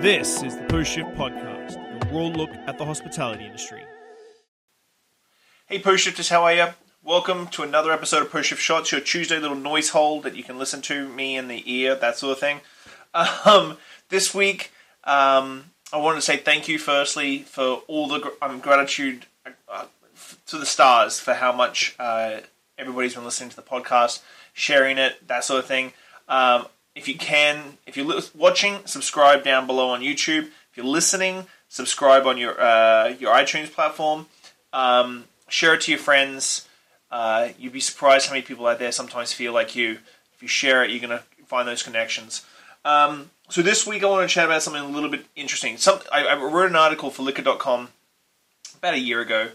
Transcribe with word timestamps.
This 0.00 0.42
is 0.42 0.56
the 0.56 0.64
Post 0.64 0.92
Shift 0.92 1.10
Podcast, 1.10 1.76
a 1.76 2.06
raw 2.06 2.22
look 2.22 2.48
at 2.66 2.78
the 2.78 2.86
hospitality 2.86 3.44
industry. 3.44 3.82
Hey, 5.66 5.78
Post 5.78 6.04
Shifters, 6.04 6.30
how 6.30 6.42
are 6.44 6.54
you? 6.54 6.68
Welcome 7.04 7.48
to 7.48 7.62
another 7.64 7.92
episode 7.92 8.22
of 8.22 8.32
Post 8.32 8.48
Shift 8.48 8.62
Shots, 8.62 8.92
your 8.92 9.02
Tuesday 9.02 9.38
little 9.38 9.58
noise 9.58 9.90
hole 9.90 10.22
that 10.22 10.34
you 10.34 10.42
can 10.42 10.58
listen 10.58 10.80
to 10.80 11.06
me 11.06 11.36
in 11.36 11.48
the 11.48 11.70
ear, 11.70 11.94
that 11.96 12.16
sort 12.16 12.32
of 12.32 12.38
thing. 12.38 12.62
Um, 13.44 13.76
this 14.08 14.32
week, 14.32 14.70
um, 15.04 15.66
I 15.92 15.98
wanted 15.98 16.16
to 16.16 16.22
say 16.22 16.38
thank 16.38 16.66
you, 16.66 16.78
firstly, 16.78 17.40
for 17.40 17.82
all 17.86 18.08
the 18.08 18.32
um, 18.40 18.60
gratitude 18.60 19.26
uh, 19.68 19.84
to 20.46 20.56
the 20.56 20.64
stars 20.64 21.20
for 21.20 21.34
how 21.34 21.52
much 21.52 21.94
uh, 21.98 22.38
everybody's 22.78 23.16
been 23.16 23.24
listening 23.24 23.50
to 23.50 23.56
the 23.56 23.60
podcast, 23.60 24.22
sharing 24.54 24.96
it, 24.96 25.28
that 25.28 25.44
sort 25.44 25.58
of 25.58 25.66
thing. 25.66 25.92
Um, 26.26 26.64
if 26.94 27.08
you 27.08 27.16
can, 27.16 27.78
if 27.86 27.96
you're 27.96 28.20
watching, 28.34 28.78
subscribe 28.84 29.44
down 29.44 29.66
below 29.66 29.90
on 29.90 30.00
YouTube. 30.00 30.46
If 30.70 30.76
you're 30.76 30.86
listening, 30.86 31.46
subscribe 31.68 32.26
on 32.26 32.38
your 32.38 32.60
uh, 32.60 33.14
your 33.18 33.34
iTunes 33.34 33.72
platform. 33.72 34.26
Um, 34.72 35.24
share 35.48 35.74
it 35.74 35.82
to 35.82 35.92
your 35.92 36.00
friends. 36.00 36.68
Uh, 37.10 37.48
you'd 37.58 37.72
be 37.72 37.80
surprised 37.80 38.26
how 38.26 38.32
many 38.34 38.42
people 38.42 38.66
out 38.66 38.78
there 38.78 38.92
sometimes 38.92 39.32
feel 39.32 39.52
like 39.52 39.74
you. 39.74 39.98
If 40.34 40.42
you 40.42 40.48
share 40.48 40.84
it, 40.84 40.90
you're 40.90 41.00
going 41.00 41.18
to 41.18 41.24
find 41.46 41.66
those 41.66 41.82
connections. 41.82 42.46
Um, 42.84 43.30
so 43.48 43.62
this 43.62 43.86
week 43.86 44.04
I 44.04 44.06
want 44.06 44.28
to 44.28 44.32
chat 44.32 44.46
about 44.46 44.62
something 44.62 44.82
a 44.82 44.88
little 44.88 45.10
bit 45.10 45.26
interesting. 45.34 45.76
Some 45.76 46.00
I, 46.12 46.24
I 46.24 46.36
wrote 46.36 46.70
an 46.70 46.76
article 46.76 47.10
for 47.10 47.22
Liquor.com 47.22 47.88
about 48.78 48.94
a 48.94 48.98
year 48.98 49.20
ago, 49.20 49.50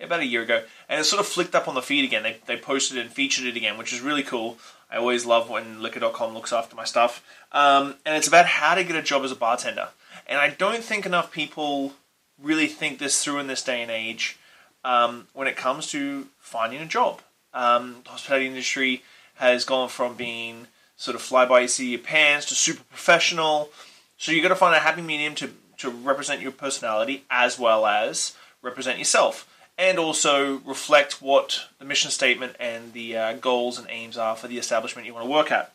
about 0.00 0.20
a 0.20 0.26
year 0.26 0.42
ago, 0.42 0.62
and 0.88 1.00
it 1.00 1.04
sort 1.04 1.20
of 1.20 1.26
flicked 1.26 1.54
up 1.54 1.68
on 1.68 1.74
the 1.74 1.82
feed 1.82 2.04
again. 2.04 2.22
They, 2.22 2.36
they 2.46 2.56
posted 2.56 2.98
it 2.98 3.02
and 3.02 3.10
featured 3.10 3.46
it 3.46 3.56
again, 3.56 3.78
which 3.78 3.92
is 3.92 4.00
really 4.00 4.22
cool. 4.22 4.58
I 4.90 4.96
always 4.96 5.26
love 5.26 5.50
when 5.50 5.82
Liquor.com 5.82 6.34
looks 6.34 6.52
after 6.52 6.76
my 6.76 6.84
stuff. 6.84 7.24
Um, 7.52 7.96
and 8.06 8.16
it's 8.16 8.28
about 8.28 8.46
how 8.46 8.74
to 8.74 8.84
get 8.84 8.96
a 8.96 9.02
job 9.02 9.24
as 9.24 9.32
a 9.32 9.36
bartender. 9.36 9.88
And 10.26 10.38
I 10.38 10.50
don't 10.50 10.82
think 10.82 11.04
enough 11.04 11.32
people 11.32 11.94
really 12.40 12.68
think 12.68 12.98
this 12.98 13.22
through 13.22 13.38
in 13.38 13.48
this 13.48 13.62
day 13.62 13.82
and 13.82 13.90
age 13.90 14.38
um, 14.84 15.26
when 15.32 15.48
it 15.48 15.56
comes 15.56 15.88
to 15.88 16.28
finding 16.38 16.80
a 16.80 16.86
job. 16.86 17.20
Um, 17.52 17.96
the 18.04 18.10
hospitality 18.10 18.46
industry 18.46 19.02
has 19.34 19.64
gone 19.64 19.88
from 19.88 20.14
being 20.14 20.68
sort 20.96 21.14
of 21.14 21.22
fly 21.22 21.46
by 21.46 21.60
of 21.62 21.78
your 21.80 21.98
pants 21.98 22.46
to 22.46 22.54
super 22.54 22.82
professional. 22.84 23.70
So 24.16 24.32
you've 24.32 24.42
got 24.42 24.48
to 24.48 24.56
find 24.56 24.74
a 24.74 24.80
happy 24.80 25.02
medium 25.02 25.34
to, 25.36 25.50
to 25.78 25.90
represent 25.90 26.40
your 26.40 26.52
personality 26.52 27.24
as 27.30 27.58
well 27.58 27.86
as 27.86 28.34
represent 28.62 28.98
yourself 28.98 29.48
and 29.78 29.98
also 29.98 30.56
reflect 30.58 31.22
what 31.22 31.68
the 31.78 31.84
mission 31.84 32.10
statement 32.10 32.56
and 32.58 32.92
the 32.92 33.16
uh, 33.16 33.32
goals 33.34 33.78
and 33.78 33.86
aims 33.88 34.18
are 34.18 34.34
for 34.34 34.48
the 34.48 34.58
establishment 34.58 35.06
you 35.06 35.14
want 35.14 35.24
to 35.24 35.30
work 35.30 35.52
at. 35.52 35.72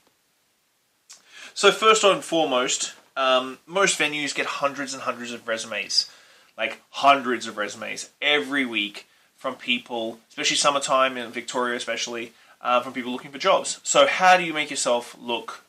So, 1.53 1.71
first 1.71 2.03
and 2.03 2.23
foremost, 2.23 2.93
um, 3.15 3.59
most 3.65 3.97
venues 3.97 4.35
get 4.35 4.45
hundreds 4.45 4.93
and 4.93 5.03
hundreds 5.03 5.31
of 5.31 5.47
resumes, 5.47 6.09
like 6.57 6.81
hundreds 6.89 7.47
of 7.47 7.57
resumes 7.57 8.09
every 8.21 8.65
week 8.65 9.07
from 9.37 9.55
people, 9.55 10.19
especially 10.29 10.57
summertime 10.57 11.15
in 11.15 11.31
Victoria, 11.31 11.75
especially 11.75 12.33
uh, 12.61 12.81
from 12.81 12.93
people 12.93 13.11
looking 13.11 13.31
for 13.31 13.37
jobs. 13.37 13.79
So, 13.83 14.07
how 14.07 14.35
do 14.35 14.43
you 14.43 14.53
make 14.53 14.69
yourself 14.69 15.15
look 15.19 15.63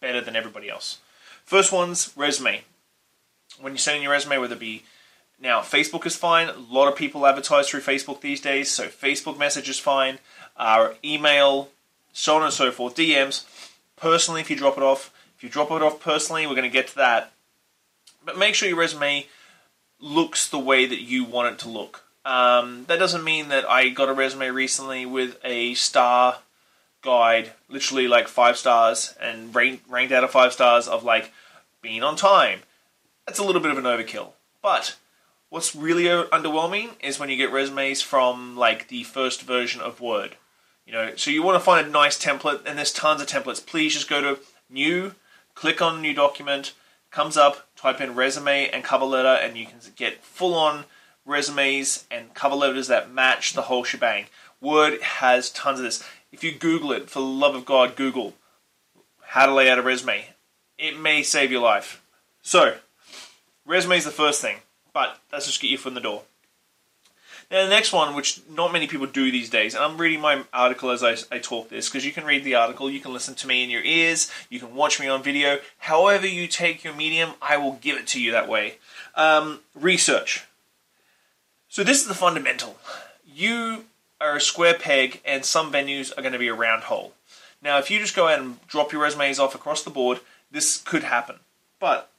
better 0.00 0.20
than 0.20 0.36
everybody 0.36 0.68
else? 0.68 0.98
First 1.44 1.72
one's 1.72 2.12
resume. 2.14 2.62
When 3.60 3.72
you 3.72 3.78
send 3.78 3.96
in 3.96 4.02
your 4.02 4.12
resume, 4.12 4.38
whether 4.38 4.54
it 4.54 4.60
be 4.60 4.84
now, 5.40 5.60
Facebook 5.60 6.04
is 6.04 6.16
fine. 6.16 6.48
A 6.48 6.58
lot 6.58 6.88
of 6.88 6.96
people 6.96 7.26
advertise 7.26 7.68
through 7.68 7.80
Facebook 7.80 8.20
these 8.20 8.42
days, 8.42 8.70
so 8.70 8.88
Facebook 8.88 9.38
message 9.38 9.70
is 9.70 9.78
fine. 9.78 10.18
Our 10.58 10.94
email, 11.02 11.70
so 12.12 12.36
on 12.36 12.42
and 12.42 12.52
so 12.52 12.70
forth. 12.70 12.94
DMs. 12.94 13.46
Personally, 13.96 14.42
if 14.42 14.50
you 14.50 14.56
drop 14.56 14.76
it 14.76 14.82
off, 14.82 15.10
if 15.36 15.42
you 15.42 15.48
drop 15.48 15.70
it 15.70 15.82
off 15.82 16.00
personally, 16.00 16.46
we're 16.46 16.54
going 16.54 16.70
to 16.70 16.70
get 16.70 16.88
to 16.88 16.96
that. 16.96 17.32
But 18.24 18.36
make 18.36 18.54
sure 18.54 18.68
your 18.68 18.76
resume 18.76 19.26
looks 19.98 20.48
the 20.48 20.58
way 20.58 20.84
that 20.84 21.00
you 21.00 21.24
want 21.24 21.54
it 21.54 21.58
to 21.60 21.70
look. 21.70 22.04
Um, 22.26 22.84
that 22.88 22.98
doesn't 22.98 23.24
mean 23.24 23.48
that 23.48 23.68
I 23.68 23.88
got 23.88 24.10
a 24.10 24.14
resume 24.14 24.50
recently 24.50 25.06
with 25.06 25.38
a 25.42 25.72
star 25.72 26.38
guide, 27.02 27.52
literally 27.70 28.08
like 28.08 28.28
five 28.28 28.58
stars, 28.58 29.14
and 29.18 29.54
ranked, 29.54 29.88
ranked 29.88 30.12
out 30.12 30.24
of 30.24 30.30
five 30.30 30.52
stars 30.52 30.86
of 30.86 31.02
like 31.02 31.32
being 31.80 32.02
on 32.02 32.16
time. 32.16 32.60
That's 33.26 33.38
a 33.38 33.44
little 33.44 33.62
bit 33.62 33.70
of 33.70 33.78
an 33.78 33.84
overkill. 33.84 34.32
But 34.62 34.96
What's 35.50 35.74
really 35.74 36.08
uh, 36.08 36.26
underwhelming 36.26 36.90
is 37.00 37.18
when 37.18 37.28
you 37.28 37.36
get 37.36 37.50
resumes 37.50 38.00
from 38.02 38.56
like 38.56 38.86
the 38.86 39.02
first 39.02 39.42
version 39.42 39.80
of 39.80 40.00
Word. 40.00 40.36
You 40.86 40.92
know, 40.92 41.16
so 41.16 41.32
you 41.32 41.42
want 41.42 41.56
to 41.56 41.64
find 41.64 41.84
a 41.84 41.90
nice 41.90 42.16
template, 42.16 42.64
and 42.64 42.78
there's 42.78 42.92
tons 42.92 43.20
of 43.20 43.26
templates. 43.26 43.64
Please 43.64 43.94
just 43.94 44.08
go 44.08 44.20
to 44.20 44.38
New, 44.70 45.16
click 45.56 45.82
on 45.82 46.00
New 46.00 46.14
Document, 46.14 46.72
comes 47.10 47.36
up, 47.36 47.68
type 47.74 48.00
in 48.00 48.14
resume 48.14 48.68
and 48.68 48.84
cover 48.84 49.04
letter, 49.04 49.28
and 49.42 49.56
you 49.56 49.66
can 49.66 49.78
get 49.96 50.22
full 50.22 50.54
on 50.54 50.84
resumes 51.26 52.04
and 52.12 52.32
cover 52.32 52.54
letters 52.54 52.86
that 52.86 53.12
match 53.12 53.52
the 53.52 53.62
whole 53.62 53.82
shebang. 53.82 54.26
Word 54.60 55.02
has 55.02 55.50
tons 55.50 55.80
of 55.80 55.84
this. 55.84 56.00
If 56.30 56.44
you 56.44 56.52
Google 56.52 56.92
it, 56.92 57.10
for 57.10 57.18
the 57.18 57.24
love 57.24 57.56
of 57.56 57.64
God, 57.64 57.96
Google 57.96 58.34
how 59.20 59.46
to 59.46 59.54
lay 59.54 59.68
out 59.68 59.80
a 59.80 59.82
resume. 59.82 60.26
It 60.78 60.96
may 60.98 61.24
save 61.24 61.50
your 61.50 61.62
life. 61.62 62.02
So, 62.40 62.76
resume 63.66 63.96
is 63.96 64.04
the 64.04 64.12
first 64.12 64.40
thing. 64.40 64.58
But 64.92 65.18
let's 65.32 65.46
just 65.46 65.60
get 65.60 65.70
you 65.70 65.78
from 65.78 65.94
the 65.94 66.00
door. 66.00 66.22
Now, 67.50 67.64
the 67.64 67.70
next 67.70 67.92
one, 67.92 68.14
which 68.14 68.40
not 68.48 68.72
many 68.72 68.86
people 68.86 69.06
do 69.06 69.32
these 69.32 69.50
days, 69.50 69.74
and 69.74 69.82
I'm 69.82 69.98
reading 69.98 70.20
my 70.20 70.44
article 70.52 70.90
as 70.90 71.02
I, 71.02 71.16
I 71.34 71.40
talk 71.40 71.68
this, 71.68 71.88
because 71.88 72.06
you 72.06 72.12
can 72.12 72.24
read 72.24 72.44
the 72.44 72.54
article, 72.54 72.88
you 72.88 73.00
can 73.00 73.12
listen 73.12 73.34
to 73.36 73.46
me 73.48 73.64
in 73.64 73.70
your 73.70 73.82
ears, 73.82 74.30
you 74.48 74.60
can 74.60 74.74
watch 74.74 75.00
me 75.00 75.08
on 75.08 75.20
video. 75.20 75.58
However, 75.78 76.28
you 76.28 76.46
take 76.46 76.84
your 76.84 76.94
medium, 76.94 77.30
I 77.42 77.56
will 77.56 77.72
give 77.72 77.96
it 77.96 78.06
to 78.08 78.22
you 78.22 78.30
that 78.30 78.48
way. 78.48 78.76
Um, 79.16 79.60
research. 79.74 80.44
So, 81.68 81.82
this 81.82 82.00
is 82.00 82.06
the 82.06 82.14
fundamental. 82.14 82.78
You 83.26 83.86
are 84.20 84.36
a 84.36 84.40
square 84.40 84.74
peg, 84.74 85.20
and 85.24 85.44
some 85.44 85.72
venues 85.72 86.12
are 86.16 86.22
going 86.22 86.32
to 86.32 86.38
be 86.38 86.48
a 86.48 86.54
round 86.54 86.84
hole. 86.84 87.14
Now, 87.62 87.78
if 87.78 87.90
you 87.90 87.98
just 87.98 88.16
go 88.16 88.28
out 88.28 88.38
and 88.38 88.64
drop 88.68 88.92
your 88.92 89.02
resumes 89.02 89.40
off 89.40 89.56
across 89.56 89.82
the 89.82 89.90
board, 89.90 90.20
this 90.52 90.78
could 90.78 91.02
happen. 91.02 91.36
But 91.80 92.09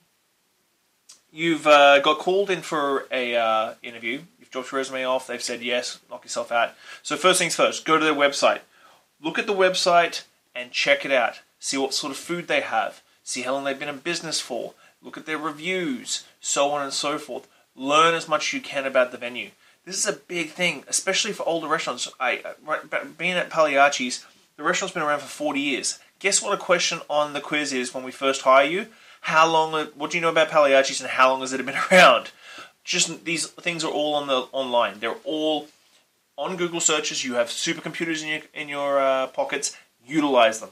You've 1.31 1.66
uh, 1.66 2.00
got 2.00 2.19
called 2.19 2.50
in 2.50 2.62
for 2.62 3.08
a 3.12 3.36
uh, 3.36 3.74
interview. 3.81 4.22
You've 4.40 4.52
dropped 4.52 4.72
your 4.72 4.80
resume 4.80 5.06
off. 5.06 5.28
They've 5.28 5.42
said 5.42 5.62
yes. 5.62 6.00
Knock 6.09 6.25
yourself 6.25 6.52
out. 6.52 6.74
So 7.03 7.16
first 7.16 7.40
things 7.40 7.56
first, 7.56 7.86
go 7.86 7.97
to 7.97 8.03
their 8.03 8.14
website. 8.14 8.59
Look 9.22 9.40
at 9.40 9.47
the 9.47 9.53
website 9.53 10.24
and 10.53 10.72
check 10.72 11.06
it 11.06 11.12
out. 11.12 11.40
See 11.59 11.78
what 11.78 11.94
sort 11.94 12.12
of 12.12 12.18
food 12.18 12.47
they 12.47 12.62
have. 12.62 13.02
See 13.24 13.44
how 13.44 13.53
long 13.53 13.64
they've 13.64 13.80
been 13.80 13.88
in 13.88 14.00
business 14.00 14.42
for. 14.42 14.74
Look 15.02 15.18
at 15.18 15.25
their 15.25 15.38
reviews, 15.38 16.25
so 16.42 16.72
on 16.72 16.84
and 16.84 16.94
so 16.94 17.18
forth. 17.18 17.48
Learn 17.75 18.13
as 18.13 18.28
much 18.28 18.48
as 18.50 18.53
you 18.53 18.62
can 18.62 18.86
about 18.86 19.12
the 19.12 19.18
venue. 19.18 19.52
This 19.86 19.98
is 19.98 20.06
a 20.06 20.19
big 20.19 20.52
thing, 20.52 20.84
especially 20.88 21.34
for 21.34 21.48
older 21.48 21.68
restaurants. 21.68 22.09
I 22.19 22.44
being 23.18 23.34
at 23.34 23.50
Pagliacci's, 23.50 24.25
the 24.58 24.63
restaurant's 24.63 24.94
been 24.94 25.02
around 25.02 25.22
for 25.22 25.28
40 25.28 25.59
years. 25.59 26.00
Guess 26.19 26.42
what 26.42 26.53
a 26.53 26.58
question 26.58 27.00
on 27.09 27.34
the 27.34 27.42
quiz 27.42 27.74
is 27.74 27.94
when 27.94 28.03
we 28.03 28.12
first 28.12 28.42
hire 28.42 28.66
you? 28.66 28.88
How 29.22 29.50
long? 29.50 29.88
What 29.96 30.12
do 30.12 30.18
you 30.18 30.22
know 30.22 30.30
about 30.30 30.50
Pagliacci's 30.50 31.02
and 31.02 31.09
how 31.09 31.32
long 31.32 31.42
has 31.42 31.54
it 31.54 31.66
been 31.66 31.76
around? 31.92 32.32
Just 32.84 33.24
these 33.26 33.48
things 33.48 33.84
are 33.84 33.92
all 33.92 34.16
on 34.16 34.28
the 34.28 34.48
online. 34.52 35.00
They're 35.00 35.16
all 35.24 35.68
on 36.38 36.58
Google 36.58 36.80
searches. 36.80 37.24
You 37.24 37.36
have 37.36 37.48
supercomputers 37.48 38.24
in 38.24 38.30
your 38.30 38.42
in 38.54 38.70
your 38.70 39.00
uh, 39.00 39.28
pockets. 39.28 39.78
Utilize 40.06 40.60
them. 40.60 40.70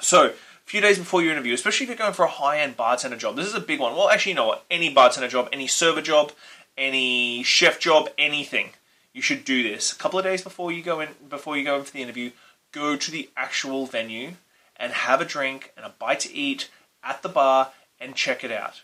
So, 0.00 0.26
a 0.26 0.32
few 0.66 0.80
days 0.80 0.98
before 0.98 1.22
your 1.22 1.32
interview, 1.32 1.54
especially 1.54 1.84
if 1.84 1.88
you're 1.88 1.96
going 1.96 2.12
for 2.12 2.24
a 2.24 2.30
high 2.30 2.60
end 2.60 2.76
bartender 2.76 3.16
job, 3.16 3.36
this 3.36 3.46
is 3.46 3.54
a 3.54 3.60
big 3.60 3.80
one. 3.80 3.94
Well, 3.94 4.10
actually, 4.10 4.32
you 4.32 4.36
know 4.36 4.46
what? 4.46 4.64
Any 4.70 4.92
bartender 4.92 5.28
job, 5.28 5.48
any 5.52 5.66
server 5.66 6.02
job, 6.02 6.32
any 6.76 7.42
chef 7.42 7.80
job, 7.80 8.10
anything, 8.18 8.70
you 9.12 9.22
should 9.22 9.44
do 9.44 9.62
this. 9.62 9.92
A 9.92 9.96
couple 9.96 10.18
of 10.18 10.24
days 10.24 10.42
before 10.42 10.72
you 10.72 10.82
go 10.82 11.00
in, 11.00 11.10
before 11.28 11.56
you 11.56 11.64
go 11.64 11.76
in 11.76 11.84
for 11.84 11.92
the 11.92 12.02
interview, 12.02 12.32
go 12.72 12.96
to 12.96 13.10
the 13.10 13.30
actual 13.36 13.86
venue 13.86 14.32
and 14.76 14.92
have 14.92 15.20
a 15.20 15.24
drink 15.24 15.72
and 15.76 15.86
a 15.86 15.94
bite 15.98 16.20
to 16.20 16.34
eat 16.34 16.68
at 17.04 17.22
the 17.22 17.28
bar 17.28 17.72
and 18.00 18.14
check 18.14 18.42
it 18.42 18.50
out. 18.52 18.82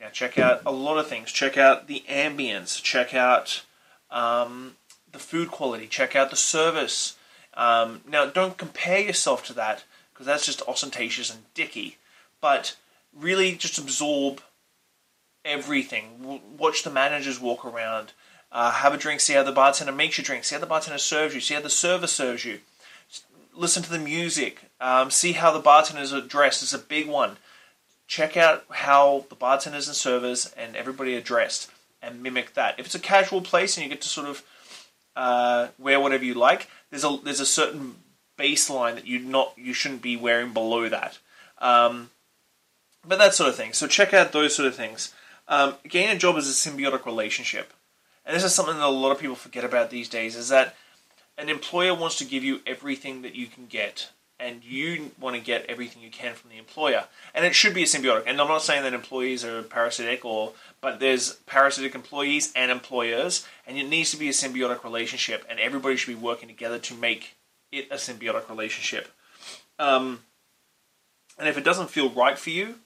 Now, 0.00 0.08
check 0.10 0.38
out 0.38 0.62
a 0.66 0.72
lot 0.72 0.98
of 0.98 1.06
things. 1.06 1.32
Check 1.32 1.56
out 1.56 1.86
the 1.86 2.04
ambience. 2.08 2.82
Check 2.82 3.14
out 3.14 3.64
um, 4.10 4.76
the 5.10 5.18
food 5.18 5.50
quality. 5.50 5.86
Check 5.86 6.14
out 6.14 6.30
the 6.30 6.36
service. 6.36 7.16
Um, 7.54 8.02
now, 8.06 8.26
don't 8.26 8.58
compare 8.58 9.00
yourself 9.00 9.44
to 9.46 9.52
that 9.54 9.84
because 10.12 10.26
that's 10.26 10.46
just 10.46 10.62
ostentatious 10.68 11.32
and 11.32 11.44
dicky. 11.54 11.98
But 12.40 12.76
really, 13.14 13.54
just 13.54 13.78
absorb 13.78 14.40
everything. 15.44 16.40
Watch 16.58 16.82
the 16.82 16.90
managers 16.90 17.40
walk 17.40 17.64
around. 17.64 18.12
Uh, 18.50 18.72
have 18.72 18.92
a 18.94 18.98
drink. 18.98 19.20
See 19.20 19.34
how 19.34 19.42
the 19.42 19.52
bartender 19.52 19.92
makes 19.92 20.18
you 20.18 20.24
drink. 20.24 20.44
See 20.44 20.54
how 20.54 20.60
the 20.60 20.66
bartender 20.66 20.98
serves 20.98 21.34
you. 21.34 21.40
See 21.40 21.54
how 21.54 21.60
the 21.60 21.70
server 21.70 22.06
serves 22.06 22.44
you. 22.44 22.60
Listen 23.54 23.82
to 23.84 23.90
the 23.90 23.98
music. 23.98 24.70
Um, 24.80 25.10
see 25.10 25.32
how 25.32 25.52
the 25.52 25.60
bartenders 25.60 26.12
are 26.12 26.20
dressed. 26.20 26.62
It's 26.62 26.74
a 26.74 26.78
big 26.78 27.08
one 27.08 27.36
check 28.14 28.36
out 28.36 28.64
how 28.70 29.24
the 29.28 29.34
bartenders 29.34 29.88
and 29.88 29.96
servers 29.96 30.52
and 30.56 30.76
everybody 30.76 31.16
are 31.16 31.20
dressed 31.20 31.68
and 32.00 32.22
mimic 32.22 32.54
that. 32.54 32.78
If 32.78 32.86
it's 32.86 32.94
a 32.94 33.00
casual 33.00 33.40
place 33.40 33.76
and 33.76 33.82
you 33.82 33.90
get 33.90 34.02
to 34.02 34.08
sort 34.08 34.28
of 34.28 34.44
uh, 35.16 35.68
wear 35.80 35.98
whatever 35.98 36.24
you 36.24 36.34
like, 36.34 36.68
there's 36.90 37.02
a 37.02 37.18
there's 37.24 37.40
a 37.40 37.46
certain 37.46 37.96
baseline 38.38 38.94
that 38.94 39.08
you 39.08 39.18
not 39.18 39.52
you 39.56 39.72
shouldn't 39.72 40.00
be 40.00 40.16
wearing 40.16 40.52
below 40.52 40.88
that. 40.88 41.18
Um, 41.58 42.10
but 43.04 43.18
that 43.18 43.34
sort 43.34 43.48
of 43.48 43.56
thing. 43.56 43.72
So 43.72 43.88
check 43.88 44.14
out 44.14 44.30
those 44.30 44.54
sort 44.54 44.68
of 44.68 44.76
things. 44.76 45.12
Um, 45.48 45.74
getting 45.82 46.14
a 46.14 46.18
job 46.18 46.36
is 46.36 46.48
a 46.48 46.70
symbiotic 46.70 47.04
relationship, 47.06 47.72
and 48.24 48.36
this 48.36 48.44
is 48.44 48.54
something 48.54 48.76
that 48.76 48.86
a 48.86 48.88
lot 48.88 49.10
of 49.10 49.18
people 49.18 49.34
forget 49.34 49.64
about 49.64 49.90
these 49.90 50.08
days. 50.08 50.36
Is 50.36 50.50
that 50.50 50.76
an 51.36 51.48
employer 51.48 51.94
wants 51.94 52.16
to 52.18 52.24
give 52.24 52.44
you 52.44 52.60
everything 52.64 53.22
that 53.22 53.34
you 53.34 53.48
can 53.48 53.66
get, 53.66 54.10
and 54.44 54.62
you 54.62 55.10
want 55.18 55.34
to 55.34 55.40
get 55.40 55.64
everything 55.70 56.02
you 56.02 56.10
can 56.10 56.34
from 56.34 56.50
the 56.50 56.58
employer, 56.58 57.04
and 57.34 57.46
it 57.46 57.54
should 57.54 57.72
be 57.72 57.82
a 57.82 57.86
symbiotic. 57.86 58.24
And 58.26 58.38
I'm 58.38 58.48
not 58.48 58.62
saying 58.62 58.82
that 58.82 58.92
employees 58.92 59.42
are 59.42 59.62
parasitic, 59.62 60.22
or 60.22 60.52
but 60.82 61.00
there's 61.00 61.32
parasitic 61.46 61.94
employees 61.94 62.52
and 62.54 62.70
employers, 62.70 63.46
and 63.66 63.78
it 63.78 63.88
needs 63.88 64.10
to 64.10 64.18
be 64.18 64.28
a 64.28 64.32
symbiotic 64.32 64.84
relationship, 64.84 65.46
and 65.48 65.58
everybody 65.58 65.96
should 65.96 66.14
be 66.14 66.20
working 66.20 66.48
together 66.48 66.78
to 66.78 66.94
make 66.94 67.36
it 67.72 67.88
a 67.90 67.94
symbiotic 67.94 68.50
relationship. 68.50 69.08
Um, 69.78 70.20
and 71.38 71.48
if 71.48 71.56
it 71.56 71.64
doesn't 71.64 71.88
feel 71.88 72.10
right 72.10 72.38
for 72.38 72.50
you, 72.50 72.76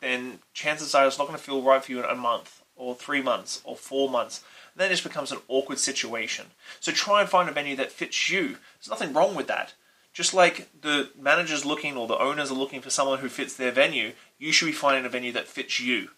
then 0.00 0.40
chances 0.52 0.94
are 0.94 1.06
it's 1.06 1.18
not 1.18 1.26
going 1.26 1.38
to 1.38 1.44
feel 1.44 1.62
right 1.62 1.82
for 1.82 1.92
you 1.92 1.98
in 1.98 2.04
a 2.04 2.14
month 2.14 2.62
or 2.76 2.94
three 2.94 3.22
months 3.22 3.62
or 3.64 3.74
four 3.74 4.10
months. 4.10 4.44
And 4.74 4.80
then 4.80 4.88
it 4.88 4.94
just 4.94 5.02
becomes 5.04 5.32
an 5.32 5.38
awkward 5.48 5.78
situation. 5.78 6.46
So 6.78 6.92
try 6.92 7.20
and 7.20 7.28
find 7.28 7.48
a 7.48 7.52
venue 7.52 7.76
that 7.76 7.90
fits 7.90 8.30
you. 8.30 8.58
There's 8.78 8.90
nothing 8.90 9.12
wrong 9.12 9.34
with 9.34 9.48
that. 9.48 9.74
Just 10.12 10.34
like 10.34 10.68
the 10.80 11.10
manager's 11.18 11.64
looking 11.64 11.96
or 11.96 12.06
the 12.06 12.18
owners 12.18 12.50
are 12.50 12.54
looking 12.54 12.80
for 12.80 12.90
someone 12.90 13.20
who 13.20 13.28
fits 13.28 13.54
their 13.54 13.70
venue, 13.70 14.12
you 14.38 14.52
should 14.52 14.66
be 14.66 14.72
finding 14.72 15.04
a 15.04 15.08
venue 15.08 15.32
that 15.32 15.46
fits 15.46 15.80
you. 15.80 16.08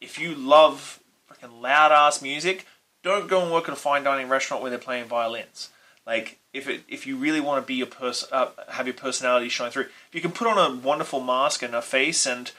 If 0.00 0.18
you 0.18 0.34
love 0.34 1.00
freaking 1.30 1.60
loud 1.60 1.92
ass 1.92 2.20
music, 2.20 2.66
don't 3.02 3.28
go 3.28 3.42
and 3.42 3.52
work 3.52 3.68
at 3.68 3.72
a 3.72 3.76
fine 3.76 4.04
dining 4.04 4.28
restaurant 4.28 4.62
where 4.62 4.70
they're 4.70 4.78
playing 4.78 5.06
violins. 5.06 5.70
Like 6.06 6.38
if 6.52 6.68
it, 6.68 6.82
if 6.88 7.06
you 7.06 7.16
really 7.16 7.40
want 7.40 7.62
to 7.62 7.66
be 7.66 7.74
your 7.74 7.86
person, 7.86 8.28
uh, 8.32 8.48
have 8.68 8.86
your 8.86 8.94
personality 8.94 9.48
shine 9.48 9.70
through, 9.70 9.82
if 9.82 10.14
you 10.14 10.20
can 10.20 10.32
put 10.32 10.46
on 10.46 10.58
a 10.58 10.74
wonderful 10.74 11.20
mask 11.20 11.62
and 11.62 11.74
a 11.74 11.82
face 11.82 12.26
and 12.26 12.50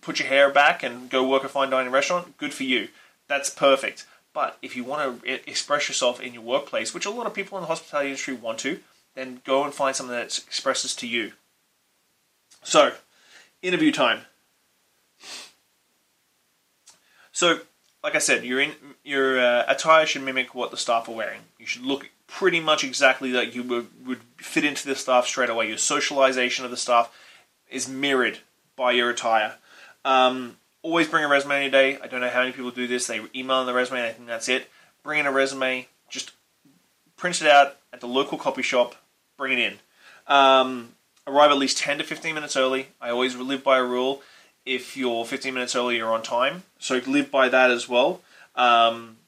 put 0.00 0.18
your 0.18 0.28
hair 0.28 0.50
back 0.50 0.82
and 0.82 1.10
go 1.10 1.26
work 1.26 1.44
a 1.44 1.48
fine 1.48 1.70
dining 1.70 1.92
restaurant, 1.92 2.36
good 2.38 2.54
for 2.54 2.62
you. 2.62 2.88
That's 3.28 3.50
perfect. 3.50 4.06
But 4.32 4.58
if 4.62 4.76
you 4.76 4.84
want 4.84 5.22
to 5.22 5.50
express 5.50 5.88
yourself 5.88 6.20
in 6.20 6.34
your 6.34 6.42
workplace, 6.42 6.92
which 6.92 7.06
a 7.06 7.10
lot 7.10 7.26
of 7.26 7.34
people 7.34 7.58
in 7.58 7.62
the 7.62 7.68
hospitality 7.68 8.10
industry 8.10 8.34
want 8.34 8.58
to, 8.58 8.80
then 9.16 9.40
go 9.44 9.64
and 9.64 9.74
find 9.74 9.96
something 9.96 10.14
that 10.14 10.38
expresses 10.46 10.94
to 10.96 11.08
you. 11.08 11.32
So, 12.62 12.92
interview 13.62 13.90
time. 13.90 14.20
So, 17.32 17.60
like 18.04 18.14
I 18.14 18.18
said, 18.18 18.44
your 18.44 18.60
in, 18.60 18.72
your 19.04 19.40
uh, 19.40 19.64
attire 19.66 20.06
should 20.06 20.22
mimic 20.22 20.54
what 20.54 20.70
the 20.70 20.76
staff 20.76 21.08
are 21.08 21.14
wearing. 21.14 21.40
You 21.58 21.66
should 21.66 21.82
look 21.82 22.08
pretty 22.26 22.60
much 22.60 22.84
exactly 22.84 23.32
like 23.32 23.54
you 23.54 23.62
would, 23.62 24.06
would 24.06 24.20
fit 24.36 24.64
into 24.64 24.86
the 24.86 24.94
staff 24.94 25.26
straight 25.26 25.50
away. 25.50 25.68
Your 25.68 25.78
socialization 25.78 26.64
of 26.64 26.70
the 26.70 26.76
staff 26.76 27.12
is 27.68 27.88
mirrored 27.88 28.38
by 28.76 28.92
your 28.92 29.10
attire. 29.10 29.56
Um, 30.04 30.58
always 30.82 31.08
bring 31.08 31.24
a 31.24 31.28
resume 31.28 31.56
any 31.56 31.70
day. 31.70 31.98
I 32.02 32.06
don't 32.06 32.20
know 32.20 32.28
how 32.28 32.40
many 32.40 32.52
people 32.52 32.70
do 32.70 32.86
this. 32.86 33.06
They 33.06 33.20
email 33.34 33.60
in 33.60 33.66
the 33.66 33.74
resume 33.74 33.98
and 33.98 34.06
I 34.06 34.12
think 34.12 34.28
that's 34.28 34.48
it. 34.48 34.70
Bring 35.02 35.18
in 35.20 35.26
a 35.26 35.32
resume. 35.32 35.88
Just 36.08 36.32
print 37.16 37.40
it 37.40 37.48
out 37.48 37.76
at 37.92 38.00
the 38.00 38.06
local 38.06 38.38
copy 38.38 38.62
shop. 38.62 38.94
Bring 39.36 39.58
it 39.58 39.58
in. 39.58 39.78
Um, 40.26 40.92
arrive 41.26 41.50
at 41.50 41.58
least 41.58 41.78
10 41.78 41.98
to 41.98 42.04
15 42.04 42.34
minutes 42.34 42.56
early. 42.56 42.88
I 43.00 43.10
always 43.10 43.36
live 43.36 43.62
by 43.62 43.78
a 43.78 43.84
rule. 43.84 44.22
If 44.64 44.96
you're 44.96 45.24
15 45.24 45.54
minutes 45.54 45.76
early, 45.76 45.96
you're 45.96 46.12
on 46.12 46.22
time. 46.22 46.64
So 46.78 47.00
live 47.06 47.30
by 47.30 47.48
that 47.48 47.70
as 47.70 47.88
well. 47.88 48.20
Um, 48.54 49.18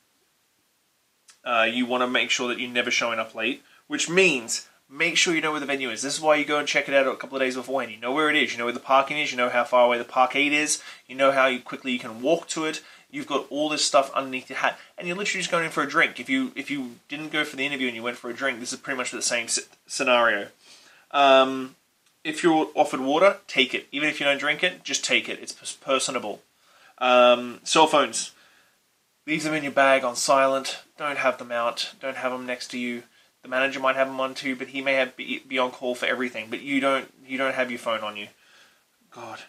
uh, 1.44 1.69
you 1.70 1.87
want 1.87 2.02
to 2.02 2.08
make 2.08 2.31
sure 2.31 2.49
that 2.49 2.58
you're 2.58 2.70
never 2.70 2.90
showing 2.90 3.19
up 3.19 3.34
late, 3.34 3.62
which 3.87 4.08
means 4.08 4.69
make 4.88 5.16
sure 5.16 5.34
you 5.34 5.40
know 5.40 5.50
where 5.50 5.60
the 5.60 5.66
venue 5.66 5.90
is. 5.90 6.02
This 6.02 6.16
is 6.16 6.20
why 6.20 6.37
you 6.37 6.44
go 6.44 6.58
and 6.58 6.66
check 6.66 6.88
it 6.88 6.94
out 6.94 7.06
a 7.06 7.16
couple 7.16 7.37
of 7.37 7.43
days 7.43 7.56
beforehand. 7.56 7.94
You 7.94 8.00
know 8.00 8.12
where 8.12 8.31
it 8.31 8.37
is. 8.37 8.52
You 8.52 8.58
know 8.58 8.64
where 8.64 8.72
the 8.72 8.81
parking 8.81 9.19
is. 9.19 9.31
You 9.31 9.37
know 9.37 9.49
how 9.49 9.64
far 9.64 9.87
away 9.87 9.99
the 9.99 10.05
parkade 10.05 10.52
is. 10.52 10.82
You 11.06 11.14
know 11.14 11.31
how 11.31 11.56
quickly 11.58 11.93
you 11.93 11.99
can 11.99 12.22
walk 12.22 12.49
to 12.49 12.64
it. 12.64 12.82
You've 13.10 13.26
got 13.26 13.46
all 13.50 13.69
this 13.70 13.84
stuff 13.84 14.12
underneath 14.12 14.50
your 14.50 14.58
hat, 14.58 14.78
and 14.99 15.08
you're 15.08 15.16
literally 15.16 15.40
just 15.40 15.50
going 15.50 15.64
in 15.64 15.70
for 15.70 15.82
a 15.82 15.88
drink. 15.88 16.20
If 16.20 16.28
you 16.28 16.52
if 16.55 16.70
you 16.70 16.96
didn't 17.08 17.32
go 17.32 17.44
for 17.44 17.56
the 17.56 17.64
interview 17.64 17.87
and 17.87 17.96
you 17.96 18.02
went 18.02 18.19
for 18.19 18.28
a 18.28 18.34
drink, 18.34 18.60
this 18.60 18.72
is 18.72 18.78
pretty 18.78 18.99
much 18.99 19.10
the 19.10 19.22
same 19.22 19.46
scenario. 19.87 20.49
Um, 21.10 21.76
if 22.22 22.43
you're 22.43 22.69
offered 22.75 23.00
water, 23.00 23.38
take 23.46 23.75
it. 23.75 23.87
Even 23.93 24.08
if 24.08 24.20
you 24.20 24.26
don't 24.26 24.38
drink 24.38 24.62
it, 24.62 24.84
just 24.84 25.05
take 25.05 25.28
it. 25.28 25.38
It's 25.40 25.52
personable. 25.72 26.43
Um, 26.99 27.60
cell 27.64 27.87
phones, 27.87 28.32
leave 29.26 29.43
them 29.43 29.55
in 29.55 29.62
your 29.62 29.72
bag 29.72 30.05
on 30.05 30.16
silent. 30.16 30.82
Don't 30.99 31.19
have 31.19 31.38
them 31.38 31.52
out. 31.52 31.94
Don't 32.00 32.16
have 32.16 32.32
them 32.32 32.44
next 32.44 32.69
to 32.72 32.78
you. 32.78 33.05
The 33.43 33.49
manager 33.49 33.81
might 33.81 33.96
have 33.96 34.08
them 34.08 34.20
on 34.20 34.34
too, 34.34 34.56
but 34.56 34.69
he 34.69 34.82
may 34.82 34.94
have 34.94 35.16
be, 35.16 35.38
be 35.46 35.58
on 35.58 35.70
call 35.70 35.94
for 35.94 36.06
everything. 36.06 36.49
But 36.50 36.60
you 36.60 36.81
don't. 36.81 37.12
You 37.26 37.38
don't 37.38 37.55
have 37.55 37.70
your 37.70 37.78
phone 37.78 38.00
on 38.00 38.16
you. 38.16 38.28
God. 39.10 39.40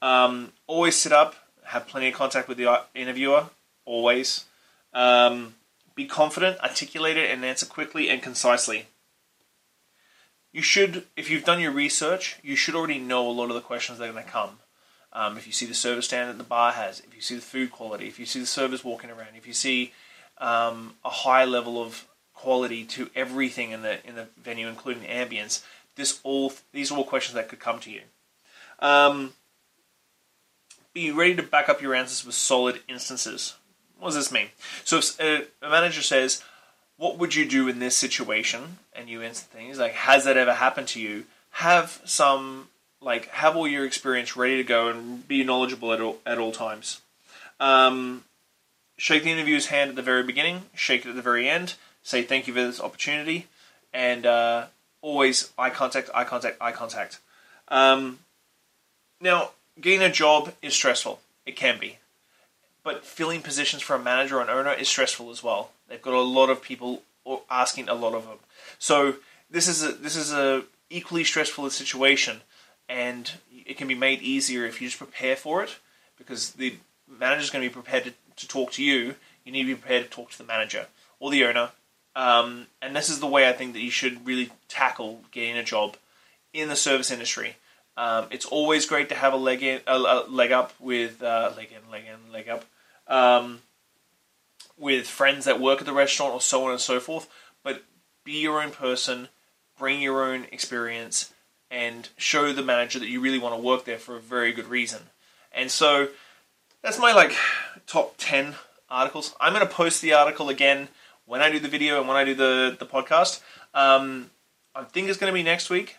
Um, 0.00 0.52
always 0.66 0.96
sit 0.96 1.12
up. 1.12 1.36
Have 1.64 1.88
plenty 1.88 2.08
of 2.08 2.14
contact 2.14 2.48
with 2.48 2.58
the 2.58 2.70
uh, 2.70 2.82
interviewer. 2.94 3.50
Always. 3.84 4.44
Um, 4.92 5.54
be 5.94 6.06
confident, 6.06 6.60
articulate 6.60 7.16
it, 7.16 7.30
and 7.30 7.44
answer 7.44 7.66
quickly 7.66 8.08
and 8.08 8.22
concisely. 8.22 8.86
You 10.52 10.62
should, 10.62 11.06
if 11.16 11.30
you've 11.30 11.44
done 11.44 11.60
your 11.60 11.72
research, 11.72 12.38
you 12.42 12.56
should 12.56 12.74
already 12.74 12.98
know 12.98 13.28
a 13.28 13.32
lot 13.32 13.48
of 13.48 13.54
the 13.54 13.60
questions 13.60 13.98
that 13.98 14.08
are 14.08 14.12
going 14.12 14.24
to 14.24 14.30
come. 14.30 14.58
Um, 15.14 15.36
if 15.36 15.46
you 15.46 15.52
see 15.52 15.66
the 15.66 15.74
service 15.74 16.06
stand 16.06 16.30
that 16.30 16.38
the 16.38 16.44
bar 16.44 16.72
has, 16.72 17.00
if 17.00 17.14
you 17.14 17.20
see 17.20 17.34
the 17.34 17.42
food 17.42 17.70
quality, 17.70 18.06
if 18.06 18.18
you 18.18 18.26
see 18.26 18.40
the 18.40 18.46
servers 18.46 18.84
walking 18.84 19.10
around, 19.10 19.36
if 19.36 19.46
you 19.46 19.52
see 19.52 19.92
um, 20.38 20.94
a 21.04 21.10
high 21.10 21.44
level 21.44 21.82
of 21.82 22.06
quality 22.42 22.84
to 22.84 23.08
everything 23.14 23.70
in 23.70 23.82
the 23.82 24.04
in 24.06 24.16
the 24.16 24.26
venue, 24.42 24.68
including 24.68 25.02
the 25.02 25.08
ambience. 25.08 25.62
This 25.94 26.20
all 26.24 26.52
these 26.72 26.90
are 26.90 26.96
all 26.96 27.04
questions 27.04 27.34
that 27.34 27.48
could 27.48 27.60
come 27.60 27.78
to 27.80 27.90
you. 27.90 28.02
Um, 28.80 29.34
be 30.92 31.10
ready 31.10 31.34
to 31.36 31.42
back 31.42 31.68
up 31.68 31.80
your 31.80 31.94
answers 31.94 32.24
with 32.24 32.34
solid 32.34 32.80
instances. 32.88 33.56
What 33.98 34.08
does 34.08 34.16
this 34.16 34.32
mean? 34.32 34.48
So 34.84 34.98
if 34.98 35.20
a, 35.20 35.46
a 35.62 35.70
manager 35.70 36.02
says, 36.02 36.42
"What 36.96 37.18
would 37.18 37.34
you 37.34 37.48
do 37.48 37.68
in 37.68 37.78
this 37.78 37.96
situation?" 37.96 38.78
and 38.92 39.08
you 39.08 39.22
answer 39.22 39.44
things 39.44 39.78
like, 39.78 39.92
"Has 39.92 40.24
that 40.24 40.36
ever 40.36 40.54
happened 40.54 40.88
to 40.88 41.00
you?" 41.00 41.24
Have 41.56 42.00
some 42.04 42.68
like 43.00 43.28
have 43.28 43.56
all 43.56 43.68
your 43.68 43.84
experience 43.84 44.36
ready 44.36 44.56
to 44.56 44.64
go 44.64 44.88
and 44.88 45.26
be 45.26 45.44
knowledgeable 45.44 45.92
at 45.92 46.00
all, 46.00 46.18
at 46.24 46.38
all 46.38 46.52
times. 46.52 47.00
Um, 47.60 48.24
shake 48.96 49.24
the 49.24 49.30
interviewer's 49.30 49.66
hand 49.66 49.90
at 49.90 49.96
the 49.96 50.02
very 50.02 50.22
beginning, 50.22 50.62
shake 50.74 51.04
it 51.04 51.10
at 51.10 51.16
the 51.16 51.22
very 51.22 51.48
end, 51.48 51.74
say 52.02 52.22
thank 52.22 52.46
you 52.46 52.54
for 52.54 52.62
this 52.62 52.80
opportunity, 52.80 53.46
and 53.92 54.26
uh, 54.26 54.66
always 55.00 55.52
eye 55.58 55.70
contact, 55.70 56.10
eye 56.14 56.24
contact, 56.24 56.56
eye 56.60 56.72
contact. 56.72 57.18
Um, 57.68 58.20
now, 59.20 59.50
getting 59.80 60.02
a 60.02 60.10
job 60.10 60.54
is 60.62 60.74
stressful. 60.74 61.20
It 61.46 61.56
can 61.56 61.78
be. 61.78 61.98
But 62.84 63.04
filling 63.04 63.42
positions 63.42 63.82
for 63.82 63.94
a 63.94 64.02
manager 64.02 64.38
or 64.38 64.42
an 64.42 64.50
owner 64.50 64.72
is 64.72 64.88
stressful 64.88 65.30
as 65.30 65.42
well. 65.42 65.70
They've 65.88 66.02
got 66.02 66.14
a 66.14 66.20
lot 66.20 66.50
of 66.50 66.62
people 66.62 67.02
asking 67.50 67.88
a 67.88 67.94
lot 67.94 68.14
of 68.14 68.26
them. 68.26 68.38
So 68.78 69.16
this 69.50 69.68
is 69.68 69.84
a, 69.84 69.92
this 69.92 70.16
is 70.16 70.32
a 70.32 70.64
equally 70.90 71.24
stressful 71.24 71.70
situation, 71.70 72.40
and 72.88 73.30
it 73.66 73.76
can 73.76 73.88
be 73.88 73.94
made 73.94 74.20
easier 74.22 74.66
if 74.66 74.80
you 74.80 74.88
just 74.88 74.98
prepare 74.98 75.36
for 75.36 75.62
it, 75.62 75.76
because 76.18 76.52
the 76.52 76.76
manager 77.08 77.42
is 77.42 77.50
going 77.50 77.62
to 77.62 77.68
be 77.68 77.72
prepared 77.72 78.04
to, 78.04 78.12
to 78.36 78.48
talk 78.48 78.72
to 78.72 78.82
you. 78.82 79.14
You 79.44 79.52
need 79.52 79.62
to 79.62 79.74
be 79.74 79.80
prepared 79.80 80.04
to 80.04 80.10
talk 80.10 80.30
to 80.32 80.38
the 80.38 80.44
manager 80.44 80.86
or 81.20 81.30
the 81.30 81.44
owner 81.44 81.70
um, 82.14 82.66
and 82.80 82.94
this 82.94 83.08
is 83.08 83.20
the 83.20 83.26
way 83.26 83.48
I 83.48 83.52
think 83.52 83.72
that 83.72 83.80
you 83.80 83.90
should 83.90 84.26
really 84.26 84.50
tackle 84.68 85.22
getting 85.30 85.56
a 85.56 85.64
job 85.64 85.96
in 86.52 86.68
the 86.68 86.76
service 86.76 87.10
industry. 87.10 87.56
Um, 87.96 88.26
it's 88.30 88.46
always 88.46 88.86
great 88.86 89.10
to 89.10 89.14
have 89.14 89.32
a 89.32 89.36
leg 89.36 89.62
in, 89.62 89.80
a, 89.86 89.96
a 89.96 90.24
leg 90.28 90.50
up 90.50 90.72
with 90.80 91.22
uh, 91.22 91.52
leg 91.56 91.68
in, 91.72 91.90
leg 91.90 92.04
in, 92.06 92.32
leg 92.32 92.48
up 92.48 92.64
um, 93.06 93.60
with 94.78 95.06
friends 95.06 95.44
that 95.44 95.60
work 95.60 95.80
at 95.80 95.86
the 95.86 95.92
restaurant 95.92 96.32
or 96.32 96.40
so 96.40 96.64
on 96.64 96.70
and 96.70 96.80
so 96.80 97.00
forth. 97.00 97.28
But 97.62 97.84
be 98.24 98.40
your 98.40 98.62
own 98.62 98.70
person, 98.70 99.28
bring 99.78 100.00
your 100.00 100.24
own 100.24 100.46
experience, 100.50 101.34
and 101.70 102.08
show 102.16 102.52
the 102.52 102.62
manager 102.62 102.98
that 102.98 103.08
you 103.08 103.20
really 103.20 103.38
want 103.38 103.54
to 103.54 103.60
work 103.60 103.84
there 103.84 103.98
for 103.98 104.16
a 104.16 104.20
very 104.20 104.52
good 104.52 104.68
reason. 104.68 105.02
And 105.52 105.70
so 105.70 106.08
that's 106.82 106.98
my 106.98 107.12
like 107.12 107.34
top 107.86 108.14
ten 108.16 108.54
articles. 108.88 109.34
I'm 109.40 109.52
going 109.52 109.66
to 109.66 109.72
post 109.72 110.00
the 110.00 110.14
article 110.14 110.48
again 110.48 110.88
when 111.26 111.40
I 111.40 111.50
do 111.50 111.60
the 111.60 111.68
video 111.68 111.98
and 111.98 112.08
when 112.08 112.16
I 112.16 112.24
do 112.24 112.34
the, 112.34 112.76
the 112.78 112.86
podcast. 112.86 113.40
Um, 113.74 114.30
I 114.74 114.84
think 114.84 115.08
it's 115.08 115.18
going 115.18 115.30
to 115.30 115.34
be 115.34 115.42
next 115.42 115.70
week. 115.70 115.96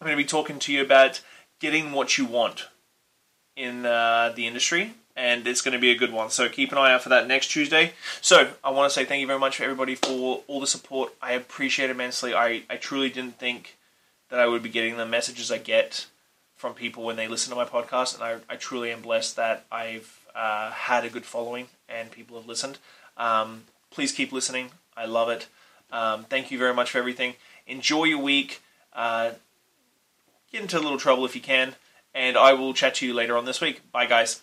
I'm 0.00 0.06
going 0.06 0.16
to 0.16 0.22
be 0.22 0.28
talking 0.28 0.58
to 0.60 0.72
you 0.72 0.82
about 0.82 1.20
getting 1.60 1.92
what 1.92 2.16
you 2.16 2.24
want 2.24 2.68
in 3.56 3.84
uh, 3.84 4.32
the 4.34 4.46
industry, 4.46 4.94
and 5.14 5.46
it's 5.46 5.60
going 5.60 5.74
to 5.74 5.78
be 5.78 5.90
a 5.90 5.96
good 5.96 6.12
one. 6.12 6.30
So 6.30 6.48
keep 6.48 6.72
an 6.72 6.78
eye 6.78 6.92
out 6.92 7.02
for 7.02 7.10
that 7.10 7.26
next 7.26 7.48
Tuesday. 7.48 7.92
So 8.20 8.52
I 8.64 8.70
want 8.70 8.90
to 8.90 8.94
say 8.94 9.04
thank 9.04 9.20
you 9.20 9.26
very 9.26 9.38
much 9.38 9.56
for 9.56 9.64
everybody 9.64 9.94
for 9.94 10.42
all 10.46 10.60
the 10.60 10.66
support. 10.66 11.12
I 11.20 11.32
appreciate 11.32 11.90
it 11.90 11.94
immensely. 11.94 12.32
I, 12.32 12.62
I 12.70 12.76
truly 12.76 13.10
didn't 13.10 13.38
think 13.38 13.76
that 14.30 14.40
I 14.40 14.46
would 14.46 14.62
be 14.62 14.70
getting 14.70 14.96
the 14.96 15.06
messages 15.06 15.52
I 15.52 15.58
get 15.58 16.06
from 16.56 16.74
people 16.74 17.04
when 17.04 17.16
they 17.16 17.28
listen 17.28 17.50
to 17.50 17.56
my 17.56 17.64
podcast, 17.64 18.14
and 18.14 18.22
I, 18.22 18.36
I 18.52 18.56
truly 18.56 18.90
am 18.92 19.02
blessed 19.02 19.36
that 19.36 19.66
I've 19.70 20.26
uh, 20.34 20.70
had 20.70 21.04
a 21.04 21.10
good 21.10 21.26
following 21.26 21.66
and 21.88 22.10
people 22.10 22.38
have 22.38 22.46
listened. 22.46 22.78
Um, 23.16 23.64
Please 23.90 24.12
keep 24.12 24.32
listening. 24.32 24.70
I 24.96 25.06
love 25.06 25.28
it. 25.28 25.48
Um, 25.90 26.24
thank 26.24 26.50
you 26.50 26.58
very 26.58 26.72
much 26.72 26.92
for 26.92 26.98
everything. 26.98 27.34
Enjoy 27.66 28.04
your 28.04 28.20
week. 28.20 28.62
Uh, 28.92 29.32
get 30.50 30.62
into 30.62 30.78
a 30.78 30.80
little 30.80 30.98
trouble 30.98 31.24
if 31.24 31.34
you 31.34 31.40
can, 31.40 31.74
and 32.14 32.36
I 32.36 32.52
will 32.54 32.74
chat 32.74 32.96
to 32.96 33.06
you 33.06 33.14
later 33.14 33.36
on 33.36 33.44
this 33.44 33.60
week. 33.60 33.90
Bye, 33.92 34.06
guys. 34.06 34.42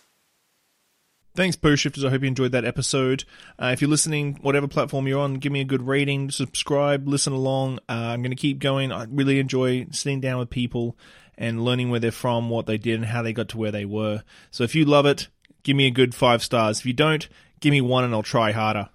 Thanks, 1.34 1.54
Post 1.54 1.82
Shifters. 1.82 2.04
I 2.04 2.10
hope 2.10 2.22
you 2.22 2.28
enjoyed 2.28 2.50
that 2.52 2.64
episode. 2.64 3.22
Uh, 3.62 3.70
if 3.72 3.80
you're 3.80 3.90
listening, 3.90 4.38
whatever 4.42 4.66
platform 4.66 5.06
you're 5.06 5.20
on, 5.20 5.34
give 5.34 5.52
me 5.52 5.60
a 5.60 5.64
good 5.64 5.86
rating, 5.86 6.32
subscribe, 6.32 7.06
listen 7.06 7.32
along. 7.32 7.78
Uh, 7.88 7.92
I'm 7.92 8.22
going 8.22 8.32
to 8.32 8.36
keep 8.36 8.58
going. 8.58 8.90
I 8.90 9.04
really 9.08 9.38
enjoy 9.38 9.86
sitting 9.92 10.20
down 10.20 10.40
with 10.40 10.50
people 10.50 10.96
and 11.36 11.64
learning 11.64 11.90
where 11.90 12.00
they're 12.00 12.10
from, 12.10 12.50
what 12.50 12.66
they 12.66 12.76
did, 12.76 12.96
and 12.96 13.04
how 13.04 13.22
they 13.22 13.32
got 13.32 13.50
to 13.50 13.58
where 13.58 13.70
they 13.70 13.84
were. 13.84 14.24
So 14.50 14.64
if 14.64 14.74
you 14.74 14.84
love 14.84 15.06
it, 15.06 15.28
give 15.62 15.76
me 15.76 15.86
a 15.86 15.92
good 15.92 16.12
five 16.12 16.42
stars. 16.42 16.80
If 16.80 16.86
you 16.86 16.92
don't, 16.92 17.28
give 17.60 17.70
me 17.70 17.80
one 17.80 18.02
and 18.02 18.12
I'll 18.12 18.24
try 18.24 18.50
harder. 18.50 18.88